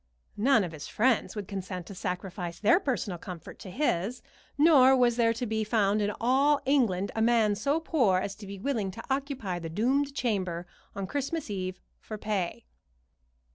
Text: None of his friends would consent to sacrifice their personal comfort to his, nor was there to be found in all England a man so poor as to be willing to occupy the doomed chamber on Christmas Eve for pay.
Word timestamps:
None 0.37 0.63
of 0.63 0.71
his 0.71 0.87
friends 0.87 1.35
would 1.35 1.47
consent 1.47 1.85
to 1.85 1.93
sacrifice 1.93 2.57
their 2.59 2.79
personal 2.79 3.19
comfort 3.19 3.59
to 3.59 3.69
his, 3.69 4.23
nor 4.57 4.97
was 4.97 5.15
there 5.15 5.31
to 5.33 5.45
be 5.45 5.63
found 5.63 6.01
in 6.01 6.11
all 6.19 6.59
England 6.65 7.11
a 7.15 7.21
man 7.21 7.53
so 7.53 7.79
poor 7.79 8.17
as 8.17 8.33
to 8.37 8.47
be 8.47 8.57
willing 8.57 8.89
to 8.89 9.03
occupy 9.11 9.59
the 9.59 9.69
doomed 9.69 10.15
chamber 10.15 10.65
on 10.95 11.05
Christmas 11.05 11.51
Eve 11.51 11.79
for 11.99 12.17
pay. 12.17 12.65